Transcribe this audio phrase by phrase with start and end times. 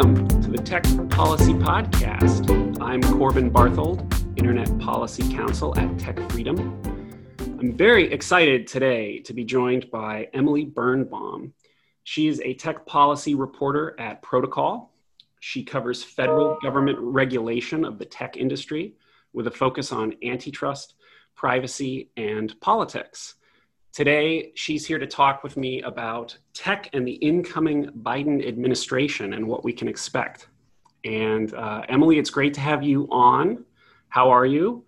[0.00, 2.80] Welcome to the Tech Policy Podcast.
[2.80, 4.00] I'm Corbin Barthold,
[4.38, 6.58] Internet Policy Counsel at Tech Freedom.
[7.38, 11.52] I'm very excited today to be joined by Emily Birnbaum.
[12.02, 14.90] She is a tech policy reporter at Protocol.
[15.38, 18.94] She covers federal government regulation of the tech industry
[19.34, 20.94] with a focus on antitrust,
[21.34, 23.34] privacy, and politics.
[23.92, 29.44] Today, she's here to talk with me about tech and the incoming Biden administration and
[29.44, 30.46] what we can expect.
[31.04, 33.64] And uh, Emily, it's great to have you on.
[34.08, 34.84] How are you?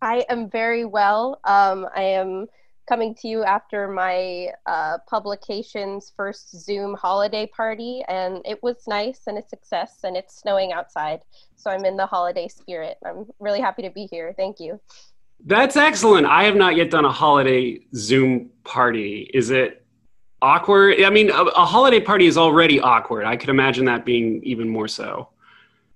[0.00, 1.38] I am very well.
[1.44, 2.46] Um, I am
[2.88, 9.20] coming to you after my uh, publication's first Zoom holiday party, and it was nice
[9.28, 11.20] and a success, and it's snowing outside.
[11.54, 12.98] So I'm in the holiday spirit.
[13.06, 14.34] I'm really happy to be here.
[14.36, 14.80] Thank you.
[15.44, 16.26] That's excellent.
[16.26, 19.30] I have not yet done a holiday Zoom party.
[19.34, 19.84] Is it
[20.40, 21.02] awkward?
[21.02, 23.24] I mean, a, a holiday party is already awkward.
[23.24, 25.28] I could imagine that being even more so.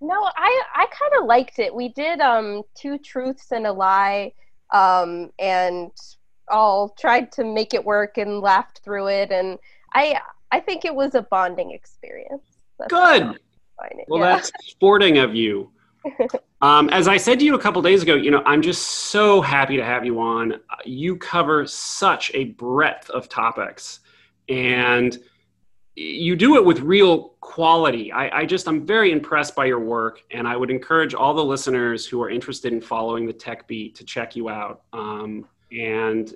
[0.01, 1.75] No, I I kind of liked it.
[1.75, 4.33] We did um two truths and a lie,
[4.73, 5.91] um, and
[6.49, 9.59] all tried to make it work and laughed through it, and
[9.95, 12.43] I I think it was a bonding experience.
[12.79, 13.39] That's Good.
[14.09, 14.37] Well, yeah.
[14.37, 15.71] that's sporting of you.
[16.63, 19.43] Um, as I said to you a couple days ago, you know, I'm just so
[19.43, 20.55] happy to have you on.
[20.87, 24.01] You cover such a breadth of topics,
[24.49, 25.19] and
[25.95, 28.11] you do it with real quality.
[28.11, 31.45] I, I, just, I'm very impressed by your work, and I would encourage all the
[31.45, 34.83] listeners who are interested in following the tech beat to check you out.
[34.93, 36.35] Um, and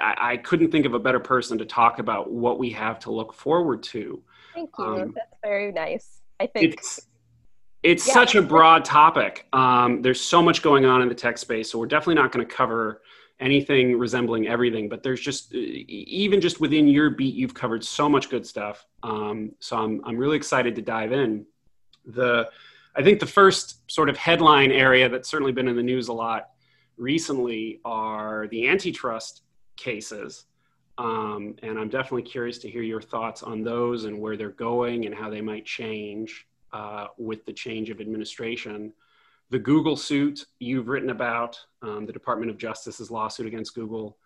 [0.00, 3.10] I, I, couldn't think of a better person to talk about what we have to
[3.10, 4.22] look forward to.
[4.54, 4.84] Thank you.
[4.84, 6.20] Um, That's very nice.
[6.40, 7.06] I think it's
[7.86, 8.14] it's yeah.
[8.14, 9.46] such a broad topic.
[9.52, 12.44] Um, there's so much going on in the tech space, so we're definitely not going
[12.44, 13.02] to cover
[13.38, 14.88] anything resembling everything.
[14.88, 18.84] But there's just even just within your beat, you've covered so much good stuff.
[19.04, 21.46] Um, so I'm I'm really excited to dive in.
[22.06, 22.50] The
[22.96, 26.12] I think the first sort of headline area that's certainly been in the news a
[26.12, 26.50] lot
[26.96, 29.42] recently are the antitrust
[29.76, 30.46] cases.
[30.98, 35.06] Um, and I'm definitely curious to hear your thoughts on those and where they're going
[35.06, 38.92] and how they might change uh, with the change of administration.
[39.48, 44.18] The Google suit you've written about, um, the Department of Justice's lawsuit against Google.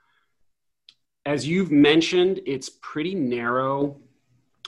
[1.26, 3.96] As you've mentioned, it's pretty narrow,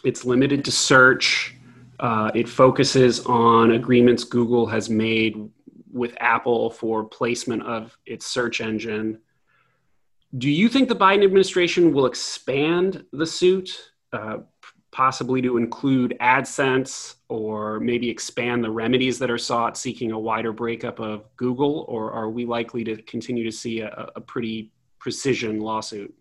[0.05, 1.57] it's limited to search.
[1.99, 5.51] Uh, it focuses on agreements Google has made
[5.93, 9.19] with Apple for placement of its search engine.
[10.39, 14.39] Do you think the Biden administration will expand the suit, uh,
[14.93, 20.53] possibly to include AdSense or maybe expand the remedies that are sought, seeking a wider
[20.53, 25.59] breakup of Google, or are we likely to continue to see a, a pretty precision
[25.61, 26.15] lawsuit?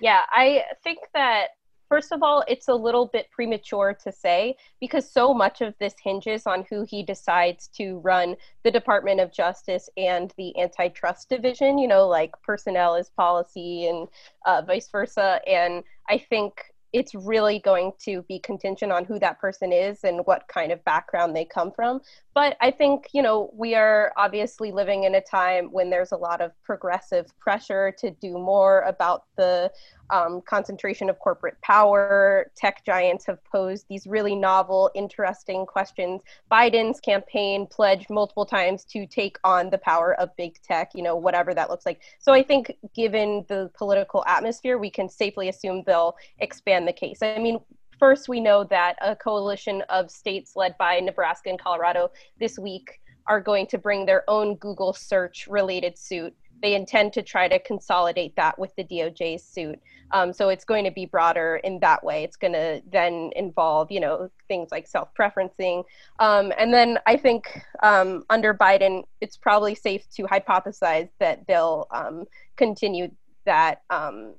[0.00, 1.48] Yeah, I think that
[1.92, 5.92] first of all, it's a little bit premature to say because so much of this
[6.02, 11.76] hinges on who he decides to run the Department of Justice and the Antitrust Division,
[11.76, 14.08] you know, like personnel is policy and
[14.46, 15.42] uh, vice versa.
[15.46, 20.20] And I think it's really going to be contingent on who that person is and
[20.26, 22.00] what kind of background they come from.
[22.34, 26.16] But I think, you know, we are obviously living in a time when there's a
[26.16, 29.70] lot of progressive pressure to do more about the
[30.08, 32.50] um, concentration of corporate power.
[32.56, 36.22] Tech giants have posed these really novel, interesting questions.
[36.50, 41.16] Biden's campaign pledged multiple times to take on the power of big tech, you know,
[41.16, 42.00] whatever that looks like.
[42.18, 47.18] So I think, given the political atmosphere, we can safely assume they'll expand the case.
[47.22, 47.58] I mean,
[48.02, 53.00] first, we know that a coalition of states led by Nebraska and Colorado this week
[53.28, 56.34] are going to bring their own Google search related suit.
[56.62, 59.78] They intend to try to consolidate that with the DOJ's suit.
[60.10, 62.24] Um, so it's going to be broader in that way.
[62.24, 65.84] It's going to then involve, you know, things like self-preferencing.
[66.18, 71.86] Um, and then I think um, under Biden, it's probably safe to hypothesize that they'll
[71.92, 72.24] um,
[72.56, 73.12] continue
[73.44, 74.34] that um,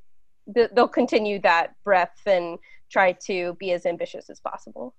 [0.53, 2.57] th- they'll continue that breadth and
[2.93, 4.93] try to be as ambitious as possible.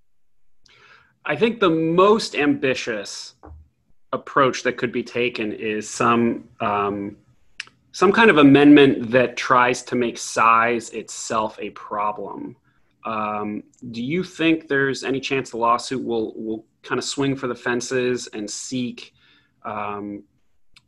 [1.25, 3.35] I think the most ambitious
[4.12, 7.17] approach that could be taken is some um,
[7.93, 12.56] some kind of amendment that tries to make size itself a problem.
[13.06, 13.62] Um,
[13.93, 17.55] do you think there's any chance the lawsuit will will kind of swing for the
[17.55, 19.14] fences and seek
[19.64, 20.25] um,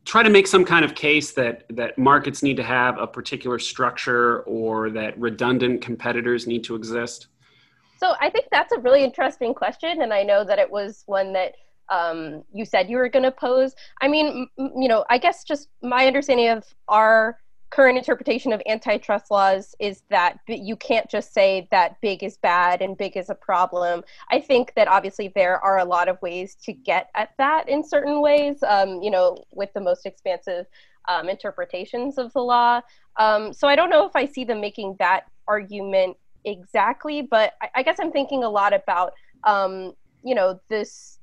[0.07, 3.59] try to make some kind of case that that markets need to have a particular
[3.59, 7.27] structure or that redundant competitors need to exist?
[7.99, 11.33] So I think that's a really interesting question, and I know that it was one
[11.35, 11.55] that
[11.89, 13.75] um, you said you were going to pose.
[14.01, 17.39] I mean, m- you know, I guess just my understanding of our
[17.71, 22.81] current interpretation of antitrust laws is that you can't just say that big is bad
[22.81, 24.03] and big is a problem.
[24.31, 27.83] I think that obviously there are a lot of ways to get at that in
[27.83, 30.67] certain ways, um, you know, with the most expansive
[31.09, 32.81] um, interpretations of the law.
[33.17, 37.69] Um, so I don't know if I see them making that argument exactly, but I,
[37.77, 39.13] I guess I'm thinking a lot about,
[39.45, 41.19] um, you know, this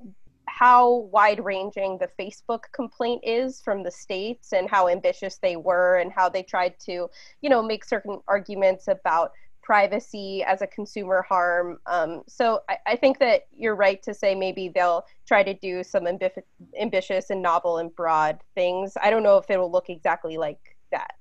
[0.57, 5.97] how wide ranging the Facebook complaint is from the states and how ambitious they were
[5.97, 7.09] and how they tried to,
[7.41, 9.31] you know, make certain arguments about
[9.63, 11.79] privacy as a consumer harm.
[11.87, 15.83] Um, so I, I, think that you're right to say maybe they'll try to do
[15.83, 16.43] some ambi-
[16.79, 18.93] ambitious and novel and broad things.
[19.01, 20.59] I don't know if it'll look exactly like
[20.91, 21.13] that.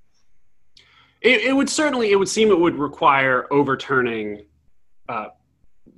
[1.21, 4.45] It, it would certainly, it would seem it would require overturning
[5.09, 5.29] uh,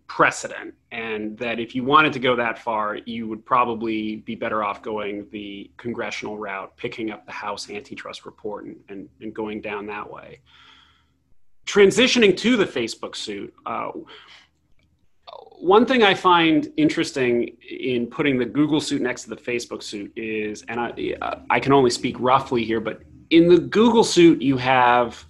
[0.07, 4.63] precedent and that if you wanted to go that far you would probably be better
[4.63, 9.61] off going the congressional route picking up the house antitrust report and, and, and going
[9.61, 10.41] down that way.
[11.67, 13.93] Transitioning to the facebook suit uh,
[15.59, 20.13] one thing i find interesting in putting the google suit next to the facebook suit
[20.17, 20.93] is and i,
[21.49, 25.25] I can only speak roughly here but in the google suit you have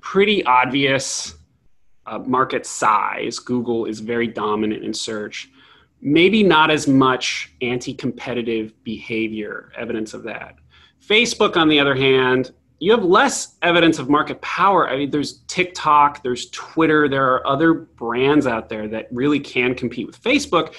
[0.00, 1.34] pretty obvious
[2.08, 5.50] uh, market size, Google is very dominant in search.
[6.00, 10.56] Maybe not as much anti competitive behavior, evidence of that.
[11.04, 14.88] Facebook, on the other hand, you have less evidence of market power.
[14.88, 19.74] I mean, there's TikTok, there's Twitter, there are other brands out there that really can
[19.74, 20.74] compete with Facebook,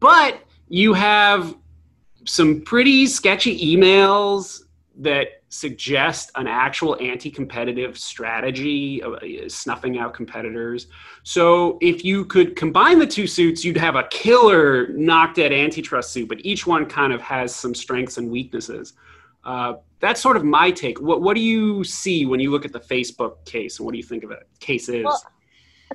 [0.00, 1.54] but you have
[2.24, 4.62] some pretty sketchy emails
[4.96, 9.18] that suggest an actual anti-competitive strategy uh,
[9.48, 10.88] snuffing out competitors.
[11.22, 16.12] So if you could combine the two suits you'd have a killer knock dead antitrust
[16.12, 18.92] suit but each one kind of has some strengths and weaknesses.
[19.44, 21.00] Uh, that's sort of my take.
[21.00, 23.98] What, what do you see when you look at the facebook case and what do
[23.98, 25.22] you think of it case is well,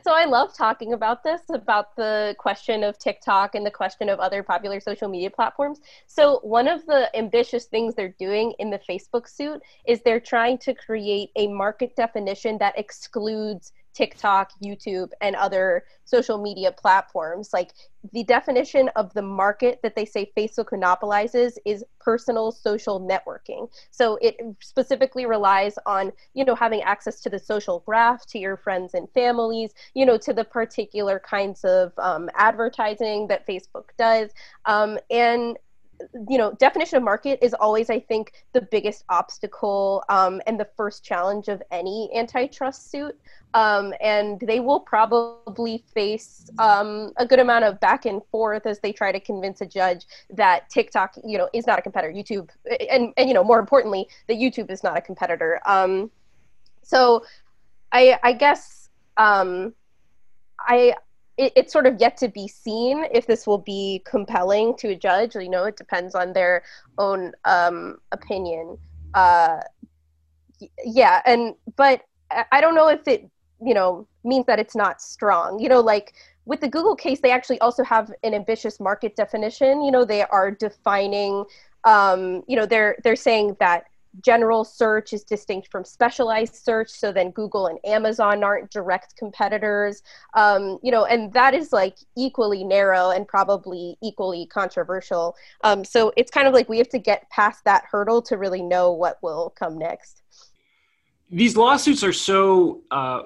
[0.01, 4.19] so I love talking about this, about the question of TikTok and the question of
[4.19, 5.81] other popular social media platforms.
[6.07, 10.57] So one of the ambitious things they're doing in the Facebook suit is they're trying
[10.59, 17.51] to create a market definition that excludes TikTok, YouTube, and other social media platforms.
[17.53, 17.71] Like
[18.11, 23.69] the definition of the market that they say Facebook monopolizes is personal social networking.
[23.91, 28.57] So it specifically relies on, you know, having access to the social graph, to your
[28.57, 34.31] friends and families, you know, to the particular kinds of um, advertising that Facebook does.
[34.65, 35.57] Um, and
[36.29, 40.67] you know definition of market is always i think the biggest obstacle um, and the
[40.77, 43.17] first challenge of any antitrust suit.
[43.55, 48.79] Um, and they will probably face um, a good amount of back and forth as
[48.79, 52.13] they try to convince a judge that tiktok you know is not a competitor.
[52.13, 52.49] Youtube
[52.89, 55.59] and, and you know more importantly that youtube is not a competitor.
[55.65, 56.09] Um,
[56.81, 57.23] so
[57.91, 59.73] i i guess um,
[60.59, 60.95] i
[61.37, 64.95] it, it's sort of yet to be seen if this will be compelling to a
[64.95, 65.35] judge.
[65.35, 66.63] You know, it depends on their
[66.97, 68.77] own um, opinion.
[69.13, 69.59] Uh,
[70.85, 72.01] yeah, and but
[72.51, 73.29] I don't know if it
[73.61, 75.59] you know means that it's not strong.
[75.59, 76.13] You know, like
[76.45, 79.81] with the Google case, they actually also have an ambitious market definition.
[79.81, 81.45] You know, they are defining.
[81.85, 83.85] Um, you know, they're they're saying that
[84.21, 86.89] general search is distinct from specialized search.
[86.89, 90.03] So then google and amazon aren't direct competitors.
[90.33, 95.35] Um, you know and that is like equally narrow and probably equally controversial.
[95.63, 98.61] Um, so it's kind of like we have to get past that hurdle to really
[98.61, 100.21] know what will come next.
[101.29, 103.23] These lawsuits are so uh,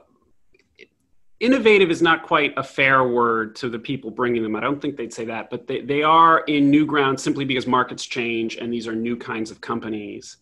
[1.39, 4.55] innovative is not quite a fair word to the people bringing them.
[4.55, 7.67] I don't think they'd say that, but they, they are in new ground simply because
[7.67, 10.37] markets change and these are new kinds of companies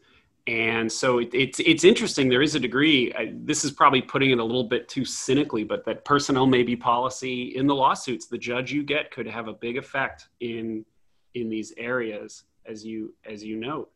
[0.47, 2.29] and so it, it's it's interesting.
[2.29, 3.11] There is a degree.
[3.13, 6.61] I, this is probably putting it a little bit too cynically, but that personnel may
[6.61, 8.27] be policy in the lawsuits.
[8.27, 10.85] The judge you get could have a big effect in
[11.33, 13.91] in these areas, as you as you note.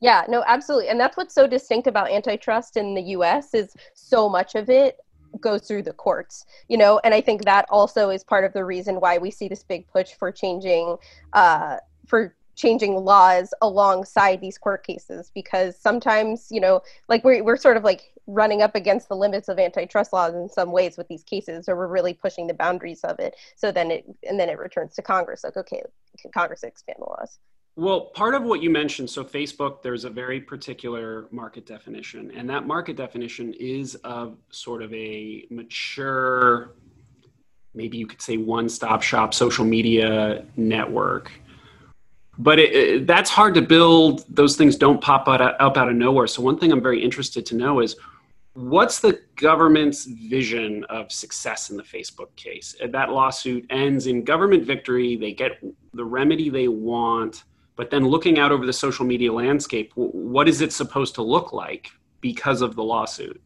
[0.00, 3.52] Yeah, no, absolutely, and that's what's so distinct about antitrust in the U.S.
[3.52, 4.96] is so much of it
[5.40, 8.64] goes through the courts you know and i think that also is part of the
[8.64, 10.96] reason why we see this big push for changing
[11.34, 17.56] uh, for changing laws alongside these court cases because sometimes you know like we're, we're
[17.56, 21.06] sort of like running up against the limits of antitrust laws in some ways with
[21.06, 23.36] these cases or we're really pushing the boundaries of it.
[23.54, 25.82] So then it and then it returns to congress like okay
[26.18, 27.38] can congress expand the laws?
[27.76, 32.48] Well part of what you mentioned so facebook there's a very particular market definition and
[32.50, 36.72] that market definition is of sort of a mature
[37.74, 41.30] maybe you could say one-stop shop social media network
[42.38, 44.24] but it, it, that's hard to build.
[44.28, 46.26] Those things don't pop out, up out of nowhere.
[46.26, 47.96] So one thing I'm very interested to know is
[48.54, 52.74] what's the government's vision of success in the Facebook case?
[52.82, 55.16] Uh, that lawsuit ends in government victory.
[55.16, 55.52] They get
[55.94, 57.44] the remedy they want,
[57.76, 61.52] but then looking out over the social media landscape, what is it supposed to look
[61.52, 61.90] like
[62.20, 63.40] because of the lawsuit?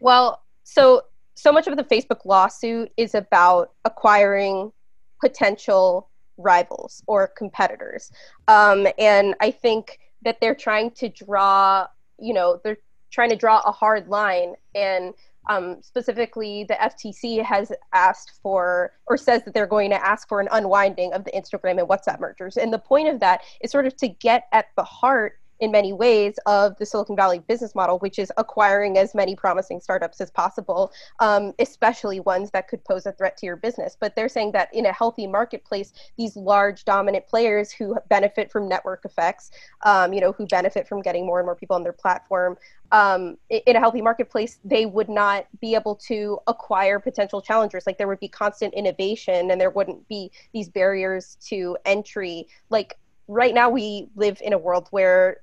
[0.00, 1.02] Well, so
[1.34, 4.72] so much of the Facebook lawsuit is about acquiring
[5.20, 8.10] potential rivals or competitors.
[8.46, 11.86] Um, and I think that they're trying to draw,
[12.18, 12.78] you know, they're
[13.10, 14.54] trying to draw a hard line.
[14.74, 15.14] And
[15.48, 20.40] um, specifically, the FTC has asked for, or says that they're going to ask for
[20.40, 22.56] an unwinding of the Instagram and WhatsApp mergers.
[22.56, 25.92] And the point of that is sort of to get at the heart in many
[25.92, 30.30] ways of the Silicon Valley business model, which is acquiring as many promising startups as
[30.30, 33.96] possible, um, especially ones that could pose a threat to your business.
[33.98, 38.68] But they're saying that in a healthy marketplace, these large dominant players who benefit from
[38.68, 39.50] network effects,
[39.84, 42.56] um, you know, who benefit from getting more and more people on their platform,
[42.92, 47.84] um, in a healthy marketplace, they would not be able to acquire potential challengers.
[47.86, 52.48] Like there would be constant innovation, and there wouldn't be these barriers to entry.
[52.70, 52.96] Like
[53.26, 55.38] right now, we live in a world where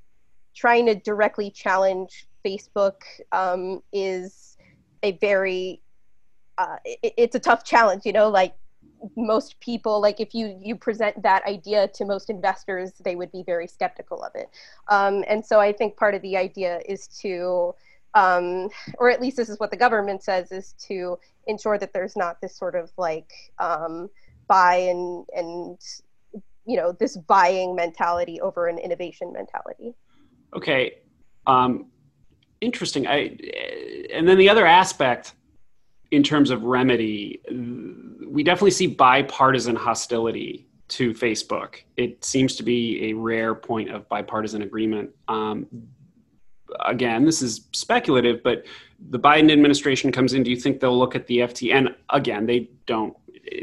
[0.56, 4.58] trying to directly challenge Facebook um, is
[5.04, 5.82] a very
[6.58, 8.06] uh, it, it's a tough challenge.
[8.06, 8.56] You know, like
[9.16, 13.44] most people like if you you present that idea to most investors they would be
[13.44, 14.50] very skeptical of it
[14.88, 17.76] um, and so i think part of the idea is to
[18.16, 22.16] um, or at least this is what the government says is to ensure that there's
[22.16, 24.10] not this sort of like um,
[24.48, 25.78] buy and and
[26.66, 29.94] you know this buying mentality over an innovation mentality
[30.56, 31.00] Okay,
[31.46, 31.88] um,
[32.62, 33.08] interesting.
[33.08, 33.38] I
[34.14, 35.34] and then the other aspect
[36.12, 37.42] in terms of remedy,
[38.26, 41.78] we definitely see bipartisan hostility to Facebook.
[41.98, 45.10] It seems to be a rare point of bipartisan agreement.
[45.28, 45.68] Um,
[46.86, 48.66] again, this is speculative, but
[49.10, 50.44] the Biden administration comes in.
[50.44, 51.74] Do you think they'll look at the FT?
[51.74, 53.16] And again, they don't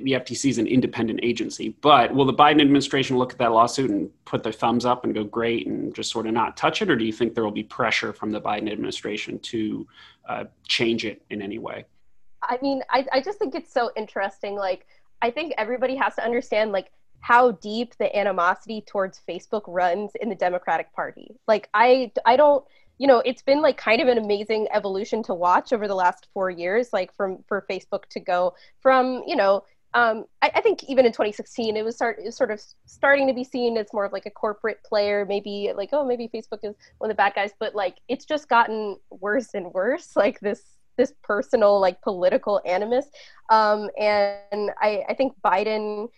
[0.05, 1.71] the FTC is an independent agency.
[1.81, 5.15] But will the Biden administration look at that lawsuit and put their thumbs up and
[5.15, 7.51] go great and just sort of not touch it, or do you think there will
[7.51, 9.87] be pressure from the Biden administration to
[10.29, 11.85] uh, change it in any way?
[12.43, 14.57] I mean, I, I just think it's so interesting.
[14.57, 14.87] Like,
[15.21, 16.91] I think everybody has to understand like
[17.21, 21.37] how deep the animosity towards Facebook runs in the Democratic Party.
[21.47, 22.65] Like, I I don't
[22.99, 26.29] you know it's been like kind of an amazing evolution to watch over the last
[26.33, 30.85] four years like from for facebook to go from you know um, I, I, think
[30.85, 33.93] even in 2016 it was, start, it was sort of starting to be seen as
[33.93, 37.19] more of like a corporate player maybe like oh maybe facebook is one of the
[37.19, 40.63] bad guys but like it's just gotten worse and worse like this
[40.97, 43.07] this personal like political animus.
[43.51, 46.09] Um, and I, I think biden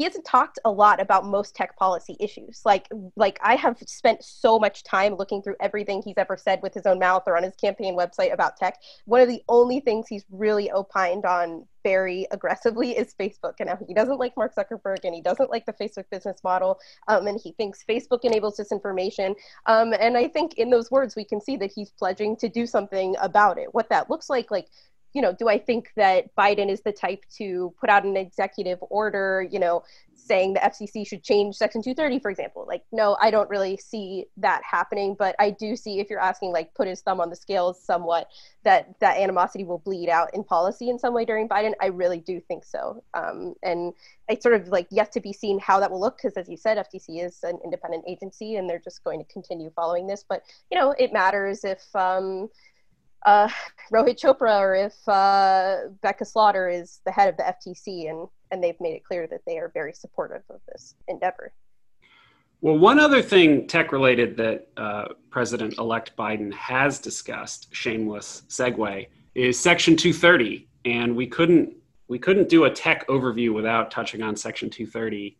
[0.00, 2.62] he hasn't talked a lot about most tech policy issues.
[2.64, 6.72] Like like I have spent so much time looking through everything he's ever said with
[6.72, 8.78] his own mouth or on his campaign website about tech.
[9.04, 13.54] One of the only things he's really opined on very aggressively is Facebook.
[13.60, 16.78] And he doesn't like Mark Zuckerberg and he doesn't like the Facebook business model.
[17.08, 19.34] Um, and he thinks Facebook enables disinformation.
[19.66, 22.66] Um, and I think in those words, we can see that he's pledging to do
[22.66, 23.72] something about it.
[23.72, 24.66] What that looks like, like
[25.12, 28.78] you know, do I think that Biden is the type to put out an executive
[28.82, 29.82] order, you know,
[30.14, 32.64] saying the FCC should change Section 230, for example?
[32.68, 35.16] Like, no, I don't really see that happening.
[35.18, 38.28] But I do see, if you're asking, like, put his thumb on the scales somewhat,
[38.62, 41.72] that that animosity will bleed out in policy in some way during Biden.
[41.80, 43.02] I really do think so.
[43.14, 43.92] Um, and
[44.28, 46.56] it's sort of like yet to be seen how that will look, because as you
[46.56, 50.24] said, FTC is an independent agency, and they're just going to continue following this.
[50.28, 51.84] But you know, it matters if.
[51.96, 52.48] Um,
[53.26, 53.48] uh,
[53.92, 58.62] Rohit Chopra or if uh, Becca Slaughter is the head of the FTC, and and
[58.62, 61.52] they've made it clear that they are very supportive of this endeavor.
[62.62, 69.06] Well, one other thing tech related that uh, President elect Biden has discussed, shameless segue,
[69.34, 70.68] is Section 230.
[70.84, 71.74] And we couldn't
[72.08, 75.38] we couldn't do a tech overview without touching on Section 230.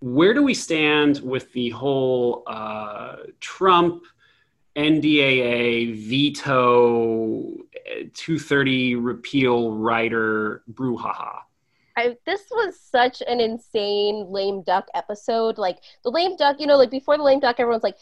[0.00, 4.04] Where do we stand with the whole uh, Trump
[4.76, 7.42] NDAA veto
[8.14, 11.40] 230 repeal rider brouhaha.
[11.96, 15.58] I, this was such an insane lame duck episode.
[15.58, 17.98] Like the lame duck, you know, like before the lame duck, everyone's like,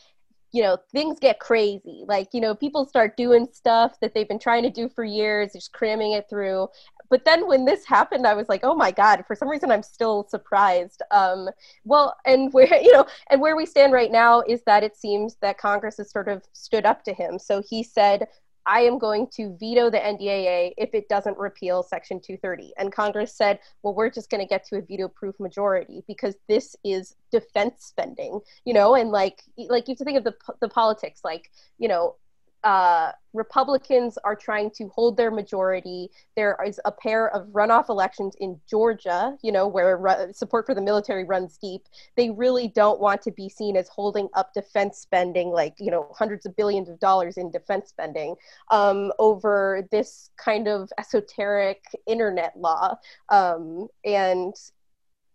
[0.52, 2.04] you know, things get crazy.
[2.06, 5.52] Like, you know, people start doing stuff that they've been trying to do for years,
[5.54, 6.68] just cramming it through.
[7.08, 9.82] But then when this happened i was like oh my god for some reason i'm
[9.82, 11.02] still surprised.
[11.10, 11.50] Um,
[11.84, 15.36] well and where you know and where we stand right now is that it seems
[15.42, 17.38] that congress has sort of stood up to him.
[17.38, 18.28] So he said
[18.66, 22.72] I am going to veto the NDAA if it doesn't repeal Section 230.
[22.78, 26.36] And Congress said, well, we're just going to get to a veto proof majority because
[26.48, 30.34] this is defense spending, you know, and like, like you have to think of the,
[30.60, 32.16] the politics, like, you know,
[32.64, 36.10] uh, Republicans are trying to hold their majority.
[36.36, 40.74] There is a pair of runoff elections in Georgia, you know, where ru- support for
[40.74, 41.88] the military runs deep.
[42.16, 46.12] They really don't want to be seen as holding up defense spending, like, you know,
[46.14, 48.36] hundreds of billions of dollars in defense spending
[48.70, 52.96] um, over this kind of esoteric internet law.
[53.30, 54.54] Um, and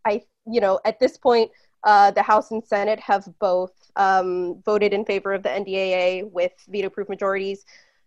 [0.05, 1.51] I, you know, at this point,
[1.83, 6.51] uh, the House and Senate have both um, voted in favor of the NDAA with
[6.69, 7.65] veto proof majorities.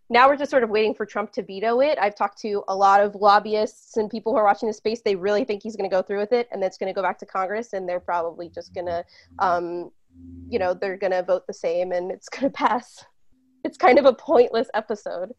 [0.09, 1.97] Now we're just sort of waiting for Trump to veto it.
[1.97, 5.01] I've talked to a lot of lobbyists and people who are watching this space.
[5.01, 7.01] They really think he's going to go through with it and it's going to go
[7.01, 9.05] back to Congress and they're probably just going to,
[9.39, 9.91] um,
[10.49, 13.05] you know, they're going to vote the same and it's going to pass.
[13.63, 15.31] It's kind of a pointless episode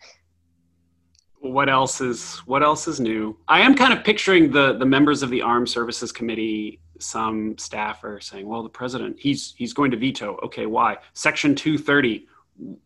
[1.43, 5.25] what else is what else is new i am kind of picturing the the members
[5.25, 9.91] of the armed services committee some staff are saying, well, the president, he's he's going
[9.91, 10.39] to veto.
[10.43, 10.99] Okay, why?
[11.15, 12.27] Section 230.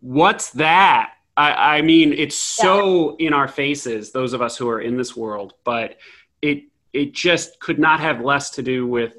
[0.01, 1.13] What's that?
[1.37, 3.29] I, I mean, it's so yeah.
[3.29, 5.97] in our faces, those of us who are in this world, but
[6.43, 9.15] it it just could not have less to do with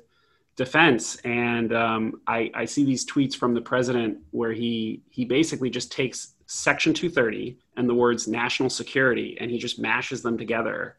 [0.55, 1.17] defense.
[1.17, 5.91] And um, I, I see these tweets from the president where he he basically just
[5.91, 10.97] takes Section 230 and the words national security and he just mashes them together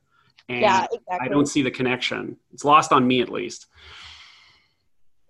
[0.49, 1.19] and yeah, exactly.
[1.21, 2.37] I don't see the connection.
[2.53, 3.67] It's lost on me at least.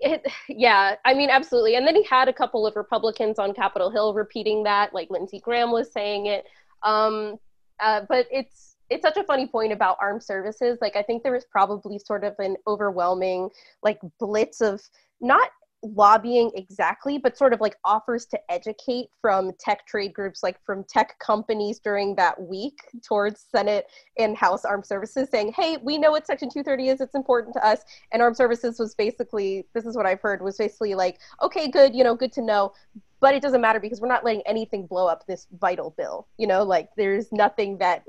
[0.00, 1.74] It, yeah, I mean, absolutely.
[1.74, 5.40] And then he had a couple of Republicans on Capitol Hill repeating that, like Lindsey
[5.40, 6.44] Graham was saying it.
[6.84, 7.36] Um,
[7.80, 10.78] uh, but it's it's such a funny point about armed services.
[10.80, 13.50] Like, I think there was probably sort of an overwhelming
[13.82, 14.80] like blitz of
[15.20, 15.50] not
[15.82, 20.84] lobbying exactly, but sort of like offers to educate from tech trade groups, like from
[20.84, 23.86] tech companies during that week towards Senate
[24.18, 27.64] and House Armed Services saying, hey, we know what Section 230 is, it's important to
[27.64, 27.82] us.
[28.12, 31.94] And Armed Services was basically, this is what I've heard, was basically like, okay, good,
[31.94, 32.72] you know, good to know.
[33.20, 36.28] But it doesn't matter because we're not letting anything blow up this vital bill.
[36.38, 38.04] You know, like there's nothing that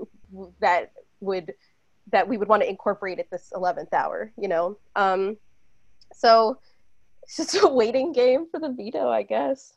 [0.60, 1.54] that would
[2.12, 4.32] that we would want to incorporate at this 11th hour.
[4.38, 5.38] You know, um,
[6.14, 6.60] so
[7.38, 9.74] it's just a waiting game for the veto, I guess.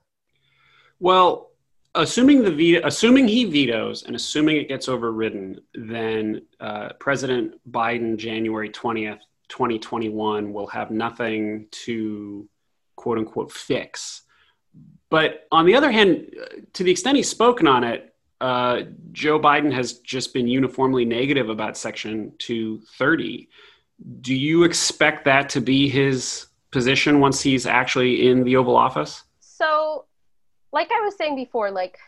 [0.98, 1.50] Well,
[1.94, 8.16] assuming the veto, assuming he vetoes and assuming it gets overridden, then uh, President Biden,
[8.16, 12.48] January twentieth, twenty twenty one, will have nothing to
[12.96, 14.22] quote unquote fix.
[15.10, 16.34] But on the other hand,
[16.72, 21.50] to the extent he's spoken on it, uh, Joe Biden has just been uniformly negative
[21.50, 23.50] about Section 230.
[24.22, 29.22] Do you expect that to be his position once he's actually in the Oval Office?
[29.40, 30.06] So,
[30.72, 31.98] like I was saying before, like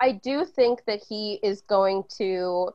[0.00, 2.70] I do think that he is going to,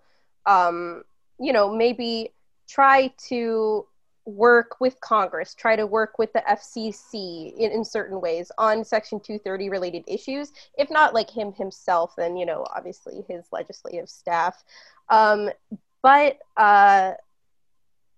[0.46, 1.04] um,
[1.40, 2.34] you know, maybe
[2.68, 3.86] try to
[4.26, 9.20] work with Congress, try to work with the FCC in, in certain ways on Section
[9.20, 10.52] 230 related issues.
[10.78, 14.64] If not like him himself, then, you know, obviously his legislative staff.
[15.10, 15.50] Um,
[16.02, 17.14] but uh,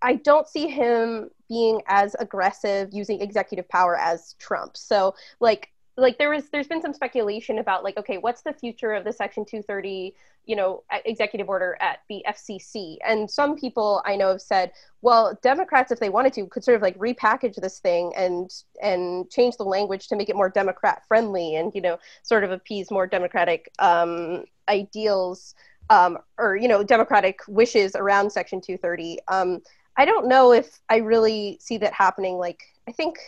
[0.02, 4.78] I don't see him being as aggressive using executive power as Trump.
[4.78, 8.94] So like like there was there's been some speculation about like okay what's the future
[8.94, 14.16] of the section 230 you know executive order at the fcc and some people i
[14.16, 17.80] know have said well democrats if they wanted to could sort of like repackage this
[17.80, 21.98] thing and and change the language to make it more democrat friendly and you know
[22.24, 25.54] sort of appease more democratic um, ideals
[25.90, 29.62] um, or you know democratic wishes around section 230 um,
[30.00, 32.38] I don't know if I really see that happening.
[32.38, 33.20] Like, I think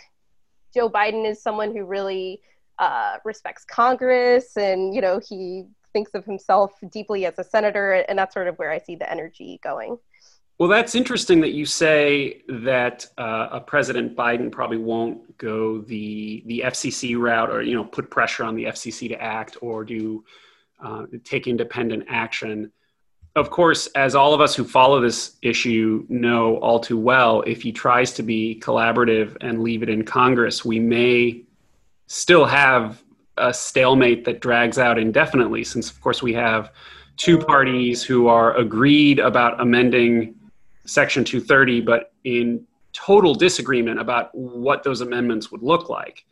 [0.74, 2.42] Joe Biden is someone who really
[2.80, 8.18] uh, respects Congress and, you know, he thinks of himself deeply as a senator, and
[8.18, 9.98] that's sort of where I see the energy going.
[10.60, 16.44] Well, that's interesting that you say that uh, a President Biden probably won't go the
[16.46, 20.24] the FCC route, or you know, put pressure on the FCC to act, or do
[20.82, 22.72] uh, take independent action
[23.36, 27.62] of course, as all of us who follow this issue know all too well, if
[27.62, 31.42] he tries to be collaborative and leave it in Congress, we may
[32.08, 33.02] still have
[33.38, 36.72] a stalemate that drags out indefinitely, since, of course, we have
[37.16, 40.36] two parties who are agreed about amending
[40.86, 46.26] Section 230, but in total disagreement about what those amendments would look like.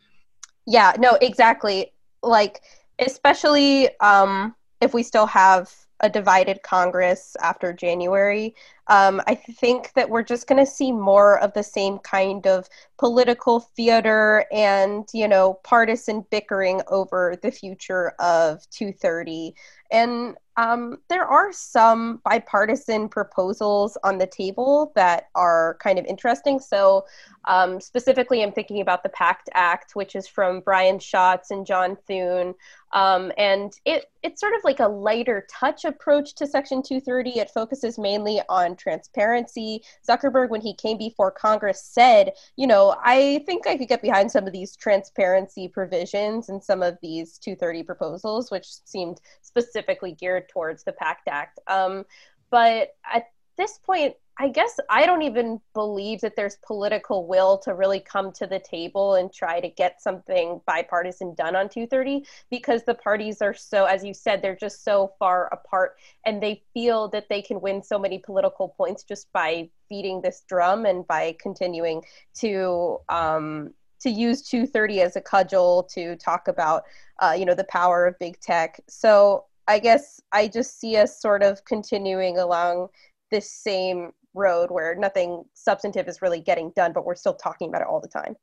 [0.66, 1.92] Yeah, no, exactly.
[2.22, 2.60] Like,
[2.98, 8.54] especially um, if we still have a divided Congress after January.
[8.88, 12.68] Um, I think that we're just going to see more of the same kind of
[12.98, 19.54] political theater and, you know, partisan bickering over the future of 230.
[19.92, 26.58] And um, there are some bipartisan proposals on the table that are kind of interesting.
[26.58, 27.04] So,
[27.46, 31.96] um, specifically, I'm thinking about the PACT Act, which is from Brian Schatz and John
[32.06, 32.54] Thune.
[32.92, 37.38] Um, and it, it's sort of like a lighter touch approach to Section 230.
[37.38, 39.82] It focuses mainly on transparency.
[40.06, 44.30] Zuckerberg, when he came before Congress, said, you know, I think I could get behind
[44.30, 50.39] some of these transparency provisions and some of these 230 proposals, which seemed specifically geared
[50.48, 51.60] towards the PACT Act.
[51.66, 52.04] Um,
[52.50, 53.26] but at
[53.56, 58.32] this point, I guess I don't even believe that there's political will to really come
[58.32, 63.42] to the table and try to get something bipartisan done on 230 because the parties
[63.42, 67.42] are so, as you said, they're just so far apart and they feel that they
[67.42, 72.00] can win so many political points just by beating this drum and by continuing
[72.36, 76.84] to um, to use 230 as a cudgel to talk about
[77.18, 78.80] uh, you know the power of big tech.
[78.88, 82.88] So I guess I just see us sort of continuing along
[83.30, 87.82] this same road where nothing substantive is really getting done, but we're still talking about
[87.82, 88.36] it all the time.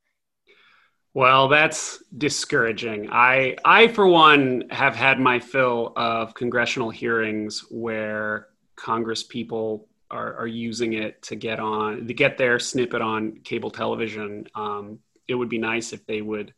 [1.13, 3.09] Well, that's discouraging.
[3.11, 10.35] I, I for one, have had my fill of congressional hearings where Congress people are,
[10.35, 14.47] are using it to get on to get their snippet on cable television.
[14.55, 16.53] Um, it would be nice if they would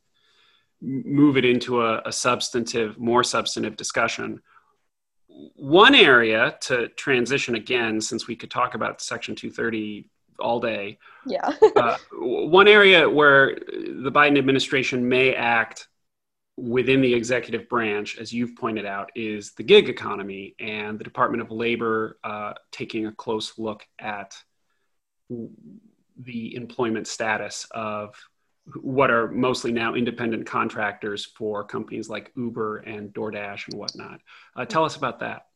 [0.81, 4.41] move it into a, a substantive, more substantive discussion
[5.55, 10.05] one area to transition again, since we could talk about Section 230
[10.39, 10.97] all day.
[11.25, 11.53] Yeah.
[11.75, 15.87] uh, one area where the Biden administration may act
[16.57, 21.41] within the executive branch, as you've pointed out, is the gig economy and the Department
[21.41, 24.35] of Labor uh, taking a close look at
[25.29, 28.13] the employment status of
[28.81, 34.21] what are mostly now independent contractors for companies like Uber and DoorDash and whatnot.
[34.55, 35.47] Uh, tell us about that.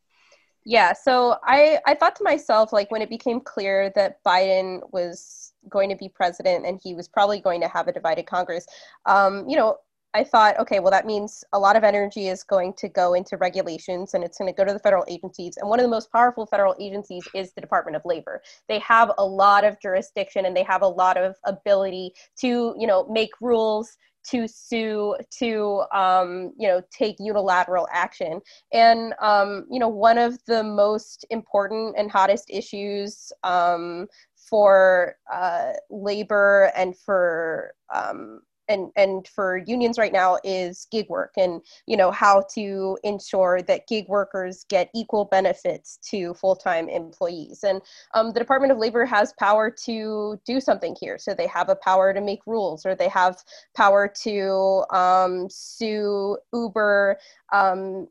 [0.66, 5.52] Yeah, so I, I thought to myself, like, when it became clear that Biden was
[5.70, 8.66] going to be president and he was probably going to have a divided Congress,
[9.06, 9.78] um, you know,
[10.16, 13.36] I thought, okay, well, that means a lot of energy is going to go into
[13.38, 15.58] regulations and it's going to go to the federal agencies.
[15.58, 18.42] And one of the most powerful federal agencies is the Department of Labor.
[18.70, 22.86] They have a lot of jurisdiction and they have a lot of ability to, you
[22.86, 23.98] know, make rules,
[24.30, 28.40] to sue, to, um, you know, take unilateral action.
[28.72, 35.74] And, um, you know, one of the most important and hottest issues um, for uh,
[35.90, 41.98] labor and for um, and and for unions right now is gig work and you
[41.98, 47.64] know how to ensure that gig workers get equal benefits to full-time employees.
[47.64, 47.82] And
[48.14, 51.18] um, the department of labor has power to do something here.
[51.18, 53.38] So they have a power to make rules or they have
[53.76, 57.18] power to um, sue uber
[57.52, 58.08] um,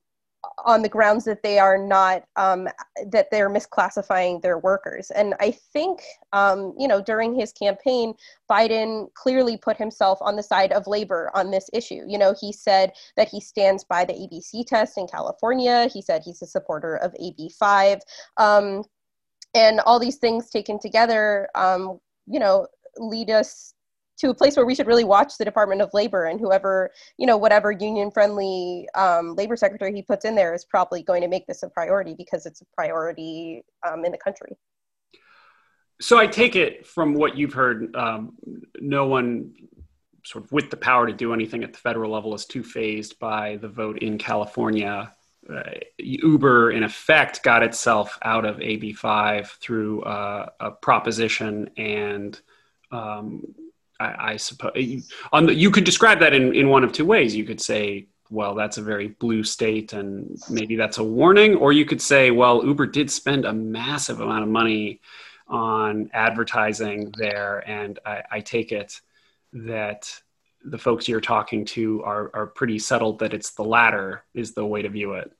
[0.65, 2.69] on the grounds that they are not um,
[3.11, 5.11] that they're misclassifying their workers.
[5.13, 6.03] And i think
[6.33, 8.15] um, you know during his campaign
[8.51, 12.03] biden clearly put himself on the side of labor on this issue.
[12.07, 15.89] You know he said that he stands by the abc test in california.
[15.93, 18.01] He said he's a supporter of ab5
[18.37, 18.85] um,
[19.55, 22.67] and all these things taken together um, you know
[22.99, 23.75] lead us
[24.19, 27.27] to a place where we should really watch the Department of Labor and whoever, you
[27.27, 31.29] know, whatever union friendly um, labor secretary he puts in there is probably going to
[31.29, 34.57] make this a priority because it's a priority um, in the country.
[36.01, 38.35] So I take it from what you've heard, um,
[38.81, 39.55] no one
[40.25, 43.19] sort of with the power to do anything at the federal level is too fazed
[43.19, 45.15] by the vote in California.
[45.53, 45.63] Uh,
[45.99, 52.41] Uber, in effect, got itself out of AB5 through uh, a proposition and
[52.93, 53.43] um,
[54.03, 54.73] I, I suppose
[55.33, 57.35] on the, you could describe that in, in one of two ways.
[57.35, 61.73] You could say, well, that's a very blue state, and maybe that's a warning, or
[61.73, 65.01] you could say, well, Uber did spend a massive amount of money
[65.49, 69.01] on advertising there, and I, I take it
[69.53, 70.23] that
[70.65, 74.65] the folks you're talking to are are pretty settled that it's the latter is the
[74.65, 75.31] way to view it.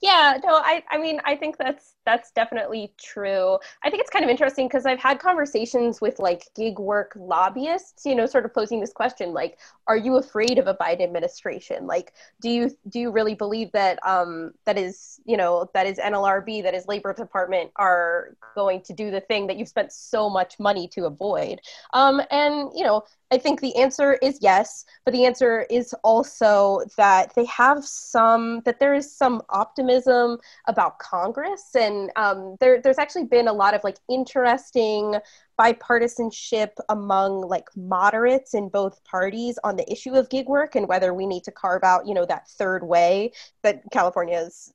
[0.00, 3.58] Yeah, no, I, I mean, I think that's that's definitely true.
[3.84, 8.06] I think it's kind of interesting because I've had conversations with like gig work lobbyists,
[8.06, 11.86] you know, sort of posing this question, like, are you afraid of a Biden administration?
[11.86, 15.98] Like, do you do you really believe that um, that is, you know, that is
[15.98, 20.30] NLRB, that is Labor Department are going to do the thing that you've spent so
[20.30, 21.60] much money to avoid?
[21.92, 26.80] Um, and you know, I think the answer is yes, but the answer is also
[26.96, 31.74] that they have some that there is some optimism about Congress.
[31.74, 35.16] And um, there, there's actually been a lot of like interesting
[35.58, 41.12] bipartisanship among like moderates in both parties on the issue of gig work and whether
[41.12, 43.32] we need to carve out, you know, that third way
[43.62, 44.72] that California's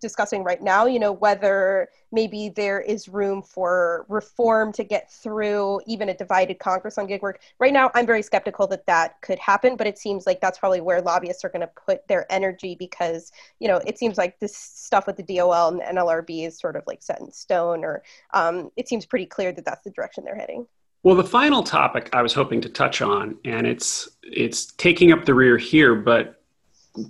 [0.00, 5.80] discussing right now, you know, whether maybe there is room for reform to get through
[5.86, 7.40] even a divided Congress on gig work.
[7.58, 10.80] Right now, I'm very skeptical that that could happen, but it seems like that's probably
[10.80, 14.56] where lobbyists are going to put their energy because, you know, it seems like this
[14.56, 18.02] stuff with the DOL and the NLRB is sort of like set in stone, or
[18.34, 20.66] um, it seems pretty clear that that's the direction they're heading.
[21.04, 25.24] Well, the final topic I was hoping to touch on, and it's it's taking up
[25.24, 26.37] the rear here, but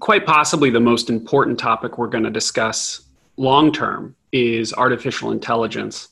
[0.01, 3.03] quite possibly the most important topic we're going to discuss
[3.37, 6.09] long term is artificial intelligence.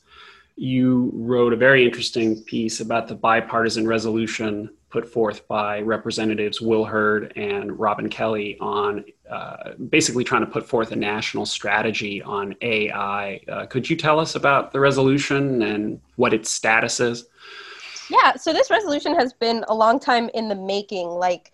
[0.57, 6.85] You wrote a very interesting piece about the bipartisan resolution put forth by Representatives Will
[6.85, 12.55] Hurd and Robin Kelly on uh, basically trying to put forth a national strategy on
[12.63, 13.41] AI.
[13.49, 17.27] Uh, could you tell us about the resolution and what its status is?
[18.09, 21.09] Yeah, so this resolution has been a long time in the making.
[21.09, 21.53] Like,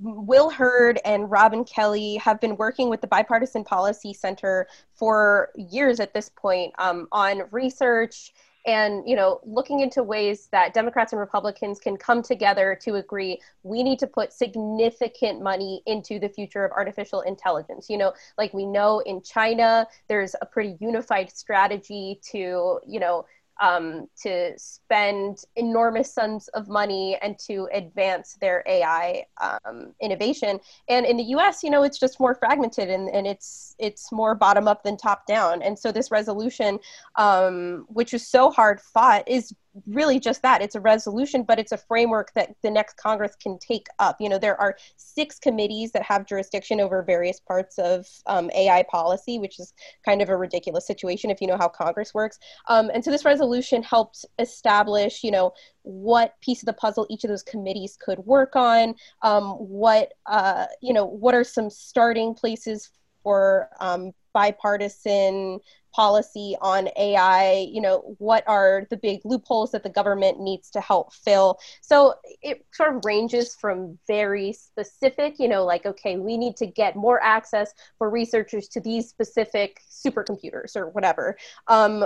[0.00, 6.00] Will Hurd and Robin Kelly have been working with the Bipartisan Policy Center for years
[6.00, 8.32] at this point um, on research
[8.66, 13.40] and you know looking into ways that democrats and republicans can come together to agree
[13.62, 17.88] we need to put significant money into the future of artificial intelligence.
[17.88, 23.24] You know like we know in china there's a pretty unified strategy to you know
[23.60, 30.60] um, to spend enormous sums of money and to advance their AI um, innovation.
[30.88, 34.34] And in the U.S., you know, it's just more fragmented and, and it's it's more
[34.34, 35.62] bottom up than top down.
[35.62, 36.78] And so this resolution,
[37.16, 39.54] um, which is so hard fought, is
[39.86, 43.58] really just that it's a resolution but it's a framework that the next congress can
[43.58, 44.16] take up.
[44.20, 48.84] You know there are six committees that have jurisdiction over various parts of um, ai
[48.90, 49.72] policy which is
[50.04, 52.38] kind of a ridiculous situation if you know how congress works.
[52.68, 57.24] Um, and so this resolution helped establish you know what piece of the puzzle each
[57.24, 62.34] of those committees could work on um, what uh, you know what are some starting
[62.34, 62.90] places
[63.22, 65.58] for um, bipartisan
[65.92, 70.80] policy on AI, you know, what are the big loopholes that the government needs to
[70.80, 71.58] help fill?
[71.80, 76.66] So it sort of ranges from very specific, you know, like, okay, we need to
[76.66, 81.36] get more access for researchers to these specific supercomputers or whatever.
[81.66, 82.04] Um,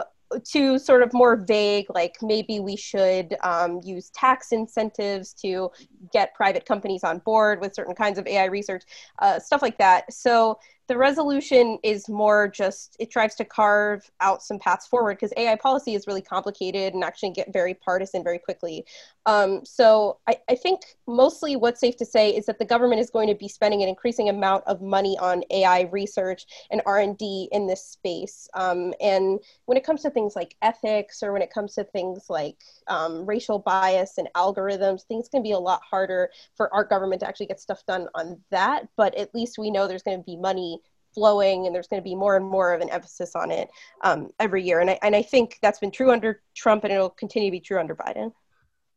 [0.53, 5.71] to sort of more vague, like maybe we should um, use tax incentives to
[6.11, 8.85] get private companies on board with certain kinds of AI research,
[9.19, 10.11] uh, stuff like that.
[10.11, 15.33] So the resolution is more just it tries to carve out some paths forward because
[15.37, 18.85] AI policy is really complicated and actually get very partisan very quickly.
[19.25, 23.09] Um, so I, I, think mostly what's safe to say is that the government is
[23.09, 27.69] going to be spending an increasing amount of money on AI research and R&D in
[27.69, 28.49] this space.
[28.55, 32.27] Um, and when it comes to things like ethics or when it comes to things
[32.29, 32.57] like
[32.89, 37.29] um, racial bias and algorithms, things can be a lot harder for our government to
[37.29, 38.89] actually get stuff done on that.
[38.97, 40.81] But at least we know there's going to be money
[41.15, 43.69] flowing and there's going to be more and more of an emphasis on it
[44.03, 44.81] um, every year.
[44.81, 47.61] And I, and I think that's been true under Trump and it'll continue to be
[47.61, 48.33] true under Biden.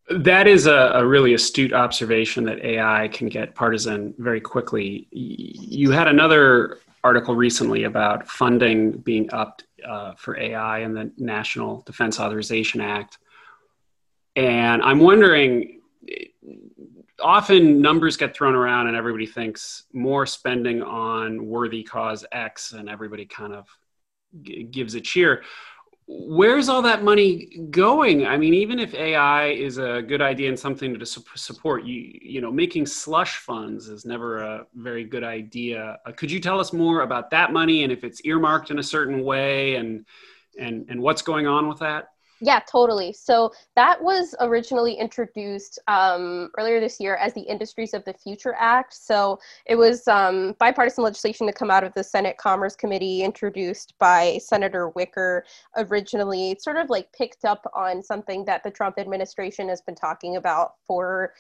[0.10, 5.08] That is a, a, really astute observation that AI can get partisan very quickly.
[5.12, 11.82] You had another article recently about funding being upped uh, for AI in the National
[11.82, 13.18] Defense Authorization Act.
[14.36, 15.82] And I'm wondering
[17.22, 22.90] often numbers get thrown around and everybody thinks more spending on worthy cause X and
[22.90, 23.68] everybody kind of
[24.42, 25.44] g- gives a cheer.
[26.08, 28.28] Where's all that money going?
[28.28, 32.12] I mean, even if AI is a good idea and something to su- support, you
[32.22, 35.98] you know, making slush funds is never a very good idea.
[36.06, 38.84] Uh, could you tell us more about that money and if it's earmarked in a
[38.84, 40.06] certain way and
[40.60, 42.10] and and what's going on with that?
[42.46, 43.12] Yeah, totally.
[43.12, 48.54] So that was originally introduced um, earlier this year as the Industries of the Future
[48.60, 48.94] Act.
[48.94, 53.96] So it was um, bipartisan legislation to come out of the Senate Commerce Committee, introduced
[53.98, 55.44] by Senator Wicker
[55.76, 56.52] originally.
[56.52, 60.36] It sort of like picked up on something that the Trump administration has been talking
[60.36, 61.34] about for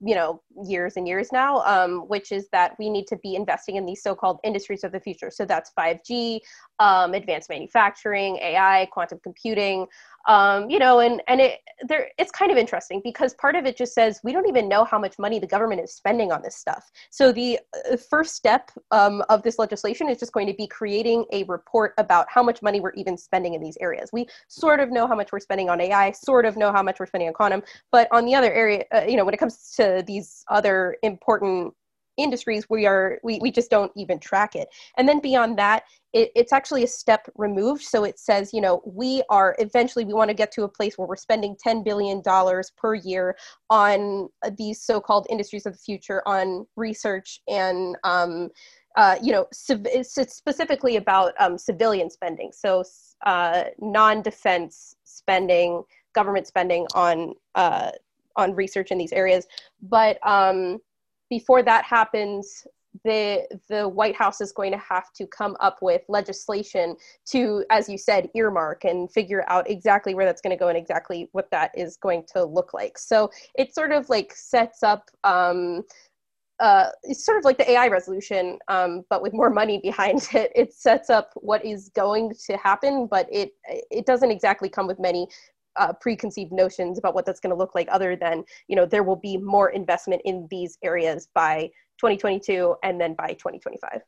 [0.00, 3.76] you know years and years now um, which is that we need to be investing
[3.76, 6.40] in these so-called industries of the future so that's 5g
[6.78, 9.86] um, advanced manufacturing ai quantum computing
[10.26, 13.76] um, you know and and it there it's kind of interesting because part of it
[13.76, 16.56] just says we don't even know how much money the government is spending on this
[16.56, 16.90] stuff.
[17.10, 17.60] So the
[17.92, 21.94] uh, first step um, of this legislation is just going to be creating a report
[21.98, 24.10] about how much money we're even spending in these areas.
[24.12, 26.98] We sort of know how much we're spending on ai sort of know how much
[26.98, 27.62] we're spending on quantum
[27.92, 31.74] but on the other area uh, you know when it comes to these other important
[32.16, 34.68] industries we are we, we just don't even track it.
[34.96, 37.82] And then beyond that it, it's actually a step removed.
[37.82, 40.96] So it says you know we are eventually we want to get to a place
[40.96, 43.36] where we're spending 10 billion dollars per year
[43.70, 48.50] on these so-called industries of the future on research and um,
[48.96, 52.82] uh, you know, civ- specifically about um, civilian spending, so
[53.26, 55.82] uh, non-defense spending,
[56.14, 57.90] government spending on uh,
[58.36, 59.46] on research in these areas.
[59.82, 60.78] But um,
[61.30, 62.66] before that happens,
[63.04, 67.88] the the White House is going to have to come up with legislation to, as
[67.88, 71.50] you said, earmark and figure out exactly where that's going to go and exactly what
[71.50, 72.98] that is going to look like.
[72.98, 75.10] So it sort of like sets up.
[75.24, 75.82] Um,
[76.58, 80.52] uh, it's sort of like the AI resolution, um, but with more money behind it.
[80.54, 83.52] It sets up what is going to happen, but it
[83.90, 85.28] it doesn't exactly come with many
[85.78, 87.88] uh, preconceived notions about what that's going to look like.
[87.90, 93.00] Other than you know, there will be more investment in these areas by 2022 and
[93.00, 94.00] then by 2025.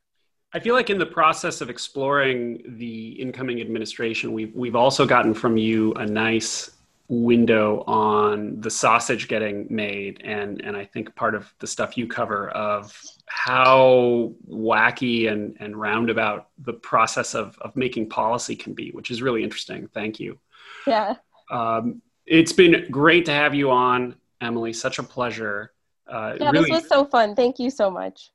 [0.54, 5.34] I feel like in the process of exploring the incoming administration, we've we've also gotten
[5.34, 6.70] from you a nice
[7.08, 12.06] window on the sausage getting made and and I think part of the stuff you
[12.06, 18.90] cover of how wacky and and roundabout the process of of making policy can be
[18.90, 20.38] which is really interesting thank you
[20.86, 21.14] yeah
[21.50, 25.72] um, it's been great to have you on Emily such a pleasure
[26.06, 28.30] uh, yeah really, this was so fun thank you so much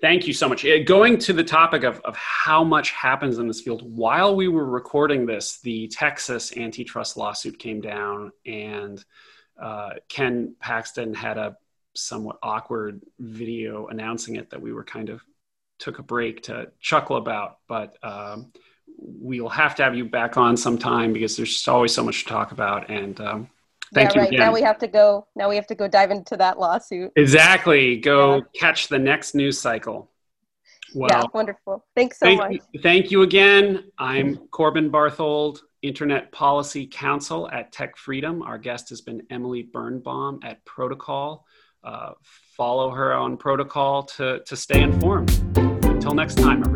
[0.00, 0.64] Thank you so much.
[0.64, 4.46] Uh, going to the topic of, of how much happens in this field, while we
[4.46, 9.04] were recording this, the Texas antitrust lawsuit came down, and
[9.60, 11.56] uh, Ken Paxton had a
[11.94, 15.20] somewhat awkward video announcing it that we were kind of
[15.78, 17.58] took a break to chuckle about.
[17.66, 18.52] But um,
[18.98, 22.52] we'll have to have you back on sometime because there's always so much to talk
[22.52, 22.90] about.
[22.90, 23.50] And um,
[23.94, 24.28] Thank yeah, right.
[24.28, 24.40] Again.
[24.40, 25.26] Now we have to go.
[25.36, 27.12] Now we have to go dive into that lawsuit.
[27.16, 27.96] Exactly.
[27.96, 28.42] Go yeah.
[28.54, 30.10] catch the next news cycle.
[30.94, 31.84] Well, yeah, wonderful.
[31.94, 32.82] Thanks so thank, much.
[32.82, 33.84] Thank you again.
[33.98, 38.46] I'm Corbin Barthold, Internet Policy Counsel at TechFreedom.
[38.46, 41.44] Our guest has been Emily Birnbaum at Protocol.
[41.84, 42.12] Uh,
[42.56, 45.30] follow her on Protocol to, to stay informed.
[45.84, 46.75] Until next time, everyone.